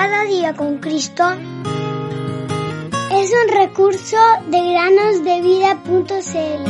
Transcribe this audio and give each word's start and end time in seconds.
Cada 0.00 0.22
día 0.26 0.54
con 0.54 0.78
Cristo 0.78 1.24
es 3.12 3.32
un 3.32 3.48
recurso 3.52 4.16
de 4.48 4.70
granosdevida.cl. 4.70 6.64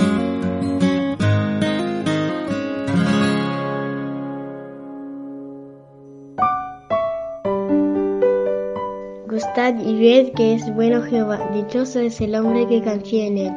Gustad 9.29 9.75
y 9.79 10.01
ved 10.01 10.33
que 10.33 10.55
es 10.55 10.75
bueno 10.75 11.03
Jehová, 11.03 11.51
dichoso 11.53 12.01
es 12.01 12.19
el 12.23 12.35
hombre 12.35 12.67
que 12.67 12.83
confía 12.83 13.27
en 13.27 13.37
él. 13.37 13.53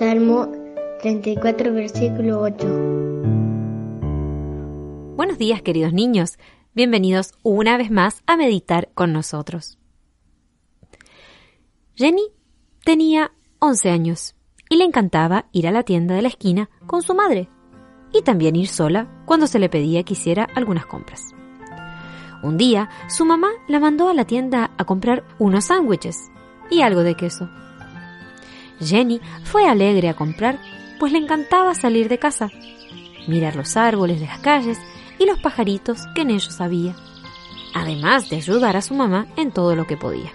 Salmo 0.00 0.48
34, 1.02 1.72
versículo 1.72 2.40
8. 2.40 2.66
Buenos 5.14 5.38
días, 5.38 5.62
queridos 5.62 5.92
niños. 5.92 6.38
Bienvenidos 6.76 7.32
una 7.42 7.78
vez 7.78 7.90
más 7.90 8.22
a 8.26 8.36
meditar 8.36 8.90
con 8.92 9.10
nosotros. 9.10 9.78
Jenny 11.94 12.28
tenía 12.84 13.32
11 13.60 13.88
años 13.88 14.34
y 14.68 14.76
le 14.76 14.84
encantaba 14.84 15.46
ir 15.52 15.66
a 15.68 15.70
la 15.70 15.84
tienda 15.84 16.14
de 16.14 16.20
la 16.20 16.28
esquina 16.28 16.68
con 16.86 17.00
su 17.00 17.14
madre 17.14 17.48
y 18.12 18.20
también 18.20 18.56
ir 18.56 18.68
sola 18.68 19.08
cuando 19.24 19.46
se 19.46 19.58
le 19.58 19.70
pedía 19.70 20.02
que 20.02 20.12
hiciera 20.12 20.46
algunas 20.54 20.84
compras. 20.84 21.22
Un 22.42 22.58
día, 22.58 22.90
su 23.08 23.24
mamá 23.24 23.48
la 23.68 23.80
mandó 23.80 24.10
a 24.10 24.14
la 24.14 24.26
tienda 24.26 24.72
a 24.76 24.84
comprar 24.84 25.24
unos 25.38 25.64
sándwiches 25.64 26.30
y 26.70 26.82
algo 26.82 27.04
de 27.04 27.14
queso. 27.14 27.48
Jenny 28.80 29.22
fue 29.44 29.66
alegre 29.66 30.10
a 30.10 30.14
comprar, 30.14 30.60
pues 31.00 31.10
le 31.10 31.20
encantaba 31.20 31.74
salir 31.74 32.10
de 32.10 32.18
casa, 32.18 32.50
mirar 33.26 33.56
los 33.56 33.78
árboles 33.78 34.20
de 34.20 34.26
las 34.26 34.40
calles 34.40 34.78
y 35.18 35.26
los 35.26 35.38
pajaritos 35.38 36.06
que 36.14 36.22
en 36.22 36.30
ellos 36.30 36.60
había, 36.60 36.94
además 37.74 38.28
de 38.28 38.36
ayudar 38.36 38.76
a 38.76 38.82
su 38.82 38.94
mamá 38.94 39.26
en 39.36 39.50
todo 39.52 39.74
lo 39.74 39.86
que 39.86 39.96
podía. 39.96 40.32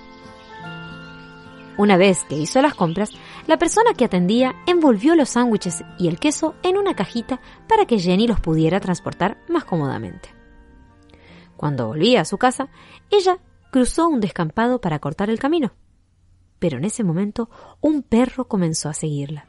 Una 1.77 1.97
vez 1.97 2.23
que 2.25 2.37
hizo 2.37 2.61
las 2.61 2.75
compras, 2.75 3.11
la 3.47 3.57
persona 3.57 3.93
que 3.93 4.05
atendía 4.05 4.53
envolvió 4.67 5.15
los 5.15 5.29
sándwiches 5.29 5.83
y 5.97 6.07
el 6.07 6.19
queso 6.19 6.55
en 6.63 6.77
una 6.77 6.95
cajita 6.95 7.41
para 7.67 7.85
que 7.85 7.97
Jenny 7.97 8.27
los 8.27 8.39
pudiera 8.39 8.79
transportar 8.79 9.37
más 9.49 9.63
cómodamente. 9.63 10.29
Cuando 11.57 11.87
volvía 11.87 12.21
a 12.21 12.25
su 12.25 12.37
casa, 12.37 12.69
ella 13.09 13.39
cruzó 13.71 14.07
un 14.07 14.19
descampado 14.19 14.81
para 14.81 14.99
cortar 14.99 15.29
el 15.29 15.39
camino. 15.39 15.73
Pero 16.59 16.77
en 16.77 16.85
ese 16.85 17.03
momento 17.03 17.49
un 17.79 18.03
perro 18.03 18.47
comenzó 18.47 18.89
a 18.89 18.93
seguirla. 18.93 19.47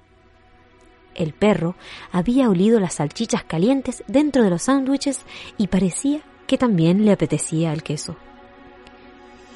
El 1.15 1.33
perro 1.33 1.75
había 2.11 2.49
olido 2.49 2.81
las 2.81 2.95
salchichas 2.95 3.45
calientes 3.45 4.03
dentro 4.07 4.43
de 4.43 4.51
los 4.51 4.63
sándwiches 4.63 5.23
y 5.59 5.67
parecía 5.67 6.21
que 6.47 6.59
también 6.59 7.05
le 7.05 7.13
apetecía 7.13 7.73
el 7.73 7.83
queso. 7.83 8.17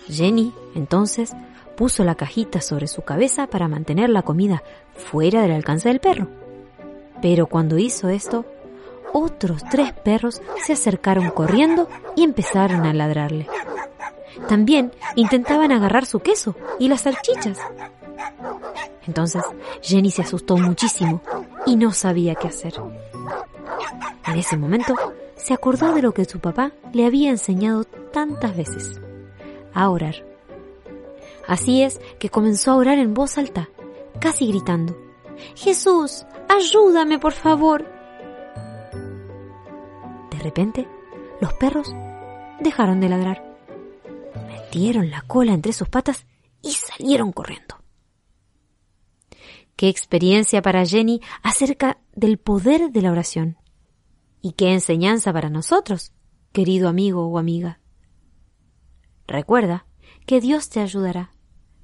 Jenny, 0.09 0.53
entonces, 0.75 1.33
puso 1.77 2.05
la 2.05 2.15
cajita 2.15 2.61
sobre 2.61 2.89
su 2.89 3.03
cabeza 3.03 3.47
para 3.47 3.69
mantener 3.69 4.09
la 4.11 4.23
comida 4.23 4.63
fuera 4.95 5.43
del 5.43 5.53
alcance 5.53 5.89
del 5.89 6.01
perro. 6.01 6.29
Pero 7.21 7.47
cuando 7.47 7.79
hizo 7.79 8.09
esto, 8.09 8.45
otros 9.13 9.63
tres 9.71 9.93
perros 9.93 10.43
se 10.65 10.73
acercaron 10.73 11.31
corriendo 11.31 11.89
y 12.17 12.25
empezaron 12.25 12.85
a 12.85 12.93
ladrarle. 12.93 13.47
También 14.49 14.93
intentaban 15.15 15.73
agarrar 15.73 16.07
su 16.07 16.21
queso 16.21 16.55
y 16.79 16.89
las 16.89 17.03
salchichas. 17.03 17.59
Entonces 19.07 19.43
Jenny 19.83 20.11
se 20.11 20.23
asustó 20.23 20.57
muchísimo 20.57 21.23
y 21.67 21.77
no 21.77 21.93
sabía 21.93 22.35
qué 22.35 22.49
hacer. 22.49 22.75
En 24.27 24.39
ese 24.39 24.57
momento 24.57 24.95
se 25.37 25.53
acordó 25.53 25.93
de 25.95 26.03
lo 26.03 26.13
que 26.13 26.25
su 26.25 26.41
papá 26.41 26.73
le 26.93 27.05
había 27.05 27.31
enseñado 27.31 27.85
tantas 27.85 28.57
veces, 28.57 29.01
a 29.75 29.91
orar. 29.91 30.25
Así 31.47 31.83
es 31.83 32.01
que 32.19 32.31
comenzó 32.31 32.73
a 32.73 32.77
orar 32.77 32.99
en 32.99 33.15
voz 33.15 33.39
alta, 33.39 33.69
casi 34.21 34.49
gritando, 34.49 34.97
Jesús, 35.55 36.25
ayúdame 36.49 37.19
por 37.19 37.33
favor. 37.33 37.85
De 40.31 40.39
repente, 40.43 40.89
los 41.41 41.53
perros 41.55 41.95
dejaron 42.61 43.01
de 43.01 43.09
ladrar, 43.09 43.45
metieron 44.49 45.11
la 45.11 45.23
cola 45.23 45.53
entre 45.53 45.73
sus 45.73 45.89
patas 45.89 46.27
y 46.63 46.73
salieron 46.73 47.33
corriendo. 47.33 47.76
Qué 49.77 49.91
experiencia 49.91 50.63
para 50.63 50.87
Jenny 50.87 51.21
acerca 51.43 51.99
del 52.15 52.39
poder 52.39 52.91
de 52.93 53.03
la 53.03 53.11
oración. 53.11 53.59
Y 54.41 54.53
qué 54.53 54.73
enseñanza 54.73 55.35
para 55.35 55.51
nosotros, 55.51 56.13
querido 56.53 56.89
amigo 56.89 57.27
o 57.27 57.39
amiga. 57.39 57.79
Recuerda 59.27 59.87
que 60.25 60.41
Dios 60.41 60.71
te 60.71 60.81
ayudará. 60.81 61.33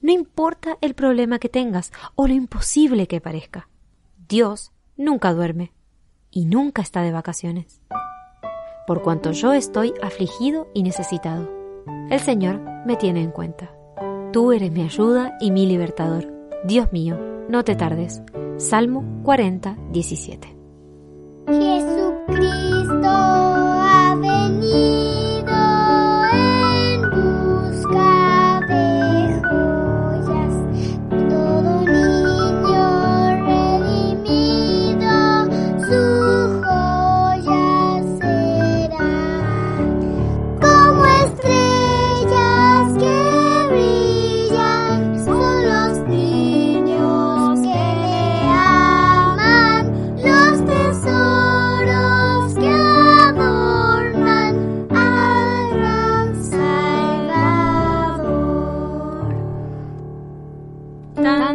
No 0.01 0.11
importa 0.11 0.79
el 0.81 0.95
problema 0.95 1.39
que 1.39 1.51
tengas 1.51 1.93
o 2.15 2.27
lo 2.27 2.33
imposible 2.33 3.07
que 3.07 3.21
parezca. 3.21 3.69
Dios 4.27 4.73
nunca 4.97 5.35
duerme 5.35 5.75
y 6.31 6.47
nunca 6.47 6.81
está 6.81 7.03
de 7.03 7.13
vacaciones. 7.13 7.83
Por 8.87 9.03
cuanto 9.03 9.33
yo 9.33 9.53
estoy 9.53 9.93
afligido 10.03 10.67
y 10.73 10.83
necesitado, 10.83 11.51
el 12.09 12.21
Señor 12.21 12.59
me 12.87 12.97
tiene 12.97 13.23
en 13.23 13.33
cuenta. 13.33 13.71
Tú 14.33 14.53
eres 14.53 14.73
mi 14.73 14.83
ayuda 14.83 15.37
y 15.41 15.51
mi 15.51 15.67
libertador. 15.67 16.32
Dios 16.65 16.93
mío, 16.93 17.19
no 17.49 17.65
te 17.65 17.75
tardes. 17.75 18.23
Salmo 18.57 19.05
40, 19.25 19.77
17. 19.91 20.57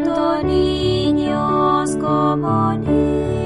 tanto 0.04 0.44
niños 0.44 1.96
como 2.00 2.74
niños. 2.74 3.37